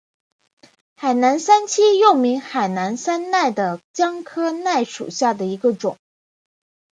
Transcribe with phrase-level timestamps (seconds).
[0.97, 5.99] 海南三七又名海南山柰为姜科山柰属下的一个种。